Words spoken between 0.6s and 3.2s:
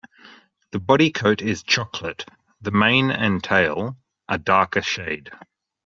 The body coat is chocolate, the mane